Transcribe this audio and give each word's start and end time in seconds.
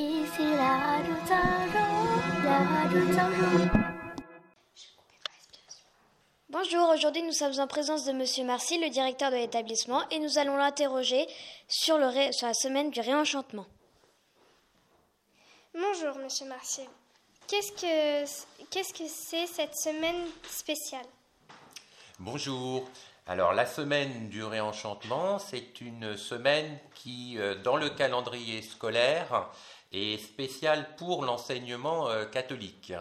Ici 0.00 0.44
la 0.54 0.78
radio 0.78 1.12
Saint-Jean, 1.26 2.44
la 2.44 2.58
radio 2.58 3.12
Saint-Jean. 3.12 3.68
Bonjour, 6.48 6.88
aujourd'hui 6.90 7.22
nous 7.24 7.32
sommes 7.32 7.58
en 7.58 7.66
présence 7.66 8.04
de 8.04 8.12
Monsieur 8.12 8.44
Marcy, 8.44 8.78
le 8.78 8.90
directeur 8.90 9.32
de 9.32 9.36
l'établissement, 9.36 10.08
et 10.10 10.20
nous 10.20 10.38
allons 10.38 10.56
l'interroger 10.56 11.26
sur, 11.66 11.98
le 11.98 12.06
ré- 12.06 12.30
sur 12.32 12.46
la 12.46 12.54
semaine 12.54 12.90
du 12.92 13.00
réenchantement. 13.00 13.66
Bonjour, 15.74 16.14
Monsieur 16.22 16.46
Marcy. 16.46 16.82
Qu'est-ce 17.48 17.72
que 17.72 18.64
qu'est-ce 18.70 18.94
que 18.94 19.08
c'est 19.08 19.48
cette 19.48 19.74
semaine 19.74 20.26
spéciale? 20.48 21.06
Bonjour. 22.20 22.84
Alors 23.26 23.52
la 23.52 23.66
semaine 23.66 24.28
du 24.28 24.44
réenchantement, 24.44 25.40
c'est 25.40 25.80
une 25.80 26.16
semaine 26.16 26.78
qui, 26.94 27.36
euh, 27.36 27.56
dans 27.56 27.76
le 27.76 27.90
calendrier 27.90 28.62
scolaire, 28.62 29.50
est 29.92 30.18
spéciale 30.18 30.94
pour 30.96 31.24
l'enseignement 31.24 32.08
euh, 32.08 32.24
catholique. 32.24 32.92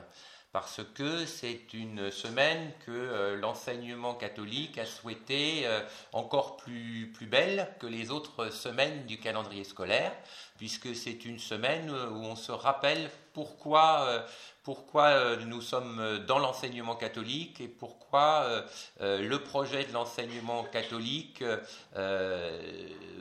Parce 0.53 0.81
que 0.95 1.25
c'est 1.25 1.73
une 1.73 2.09
semaine 2.09 2.71
que 2.85 2.91
euh, 2.91 3.35
l'enseignement 3.35 4.15
catholique 4.15 4.77
a 4.77 4.85
souhaité 4.85 5.67
euh, 5.67 5.81
encore 6.13 6.55
plus, 6.55 7.11
plus 7.13 7.27
belle 7.27 7.67
que 7.79 7.85
les 7.85 8.11
autres 8.11 8.49
semaines 8.49 9.05
du 9.05 9.19
calendrier 9.19 9.65
scolaire, 9.65 10.13
puisque 10.57 10.95
c'est 10.95 11.25
une 11.25 11.37
semaine 11.37 11.89
euh, 11.89 12.09
où 12.09 12.23
on 12.23 12.37
se 12.37 12.53
rappelle 12.53 13.11
pourquoi, 13.33 14.25
pourquoi 14.63 15.35
nous 15.35 15.61
sommes 15.61 16.25
dans 16.25 16.39
l'enseignement 16.39 16.95
catholique 16.95 17.61
et 17.61 17.67
pourquoi 17.67 18.65
le 18.99 19.37
projet 19.43 19.83
de 19.83 19.93
l'enseignement 19.93 20.63
catholique 20.63 21.43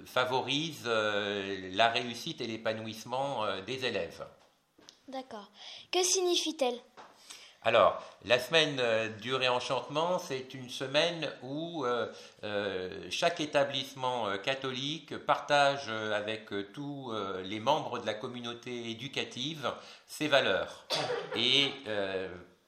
favorise 0.06 0.86
la 0.86 1.88
réussite 1.88 2.40
et 2.40 2.46
l'épanouissement 2.46 3.44
des 3.66 3.84
élèves. 3.84 4.24
D'accord. 5.06 5.50
Que 5.92 6.02
signifie-t-elle? 6.02 6.80
Alors, 7.66 8.00
la 8.24 8.38
semaine 8.38 8.78
euh, 8.78 9.08
du 9.08 9.34
réenchantement, 9.34 10.20
c'est 10.20 10.54
une 10.54 10.70
semaine 10.70 11.28
où 11.42 11.84
euh, 11.84 12.06
euh, 12.44 13.08
chaque 13.10 13.40
établissement 13.40 14.38
catholique 14.38 15.18
partage 15.18 15.88
avec 15.88 16.48
tous 16.72 17.12
les 17.42 17.58
membres 17.58 17.98
de 17.98 18.06
la 18.06 18.14
communauté 18.14 18.88
éducative 18.90 19.68
ses 20.06 20.28
valeurs. 20.28 20.84
Et 21.34 21.72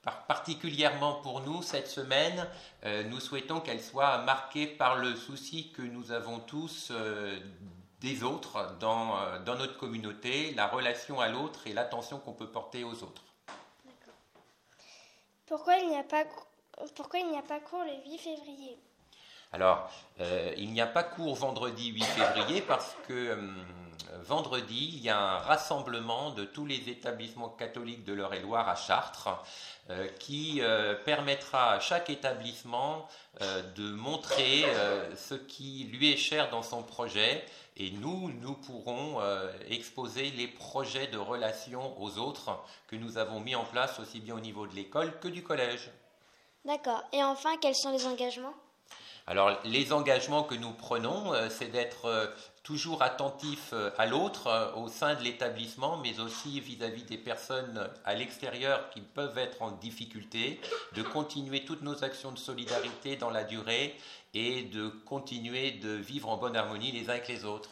par- 0.02 0.26
particulièrement 0.26 1.14
pour 1.22 1.42
nous, 1.42 1.62
cette 1.62 1.86
semaine, 1.86 2.48
nous 3.08 3.20
souhaitons 3.20 3.60
qu'elle 3.60 3.80
soit 3.80 4.18
marquée 4.18 4.66
par 4.66 4.96
le 4.96 5.14
souci 5.14 5.70
que 5.70 5.82
nous 5.82 6.10
avons 6.10 6.40
tous 6.40 6.90
des 8.00 8.24
autres 8.24 8.76
dans 8.80 9.14
notre 9.44 9.76
communauté, 9.76 10.52
la 10.56 10.66
relation 10.66 11.20
à 11.20 11.28
l'autre 11.28 11.68
et 11.68 11.72
l'attention 11.72 12.18
qu'on 12.18 12.32
peut 12.32 12.50
porter 12.50 12.82
aux 12.82 13.04
autres. 13.04 13.27
Pourquoi 15.48 15.78
il 15.78 15.88
n'y 15.88 15.96
a 15.96 16.04
pas 16.04 16.24
pourquoi 16.94 17.20
il 17.20 17.30
n'y 17.30 17.38
a 17.38 17.42
pas 17.42 17.58
cours 17.58 17.82
le 17.82 18.10
8 18.10 18.18
février? 18.18 18.78
Alors, 19.52 19.90
euh, 20.20 20.52
il 20.56 20.72
n'y 20.72 20.80
a 20.80 20.86
pas 20.86 21.02
cours 21.02 21.34
vendredi 21.34 21.88
8 21.88 22.04
février 22.04 22.60
parce 22.60 22.94
que 23.06 23.32
hum, 23.32 23.64
vendredi, 24.22 24.90
il 24.94 25.00
y 25.00 25.08
a 25.08 25.18
un 25.18 25.38
rassemblement 25.38 26.30
de 26.30 26.44
tous 26.44 26.66
les 26.66 26.88
établissements 26.88 27.48
catholiques 27.48 28.04
de 28.04 28.12
l'Eure-et-Loire 28.12 28.68
à 28.68 28.74
Chartres 28.76 29.28
euh, 29.90 30.06
qui 30.18 30.60
euh, 30.60 30.94
permettra 30.94 31.72
à 31.72 31.80
chaque 31.80 32.10
établissement 32.10 33.08
euh, 33.40 33.62
de 33.74 33.90
montrer 33.90 34.64
euh, 34.66 35.14
ce 35.16 35.34
qui 35.34 35.84
lui 35.92 36.12
est 36.12 36.16
cher 36.16 36.50
dans 36.50 36.62
son 36.62 36.82
projet 36.82 37.44
et 37.76 37.90
nous, 37.92 38.32
nous 38.42 38.54
pourrons 38.54 39.20
euh, 39.20 39.50
exposer 39.70 40.30
les 40.30 40.48
projets 40.48 41.06
de 41.06 41.18
relation 41.18 42.00
aux 42.02 42.18
autres 42.18 42.58
que 42.88 42.96
nous 42.96 43.18
avons 43.18 43.40
mis 43.40 43.54
en 43.54 43.64
place 43.64 44.00
aussi 44.00 44.20
bien 44.20 44.34
au 44.34 44.40
niveau 44.40 44.66
de 44.66 44.74
l'école 44.74 45.18
que 45.20 45.28
du 45.28 45.44
collège. 45.44 45.90
D'accord. 46.64 47.04
Et 47.12 47.22
enfin, 47.22 47.56
quels 47.60 47.76
sont 47.76 47.92
les 47.92 48.04
engagements? 48.04 48.54
Alors, 49.28 49.58
les 49.64 49.92
engagements 49.92 50.42
que 50.42 50.54
nous 50.54 50.72
prenons, 50.72 51.34
euh, 51.34 51.48
c'est 51.50 51.68
d'être 51.68 52.06
euh, 52.06 52.26
toujours 52.62 53.02
attentif 53.02 53.70
euh, 53.74 53.90
à 53.98 54.06
l'autre 54.06 54.46
euh, 54.46 54.72
au 54.74 54.88
sein 54.88 55.14
de 55.14 55.22
l'établissement, 55.22 55.98
mais 55.98 56.18
aussi 56.18 56.60
vis-à-vis 56.60 57.02
des 57.04 57.18
personnes 57.18 57.90
à 58.06 58.14
l'extérieur 58.14 58.88
qui 58.88 59.02
peuvent 59.02 59.36
être 59.36 59.60
en 59.60 59.70
difficulté, 59.70 60.58
de 60.94 61.02
continuer 61.02 61.66
toutes 61.66 61.82
nos 61.82 62.04
actions 62.04 62.32
de 62.32 62.38
solidarité 62.38 63.16
dans 63.16 63.28
la 63.30 63.44
durée 63.44 63.94
et 64.32 64.62
de 64.62 64.88
continuer 64.88 65.72
de 65.72 65.90
vivre 65.90 66.30
en 66.30 66.38
bonne 66.38 66.56
harmonie 66.56 66.90
les 66.90 67.10
uns 67.10 67.14
avec 67.14 67.28
les 67.28 67.44
autres. 67.44 67.70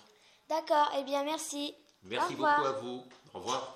D'accord. 0.50 0.91
Eh 0.99 1.05
bien, 1.05 1.25
merci. 1.25 1.75
Merci 2.05 2.33
Au 2.34 2.37
revoir. 2.37 2.56
beaucoup 2.59 2.69
à 2.69 2.81
vous. 2.81 3.05
Au 3.33 3.38
revoir. 3.38 3.75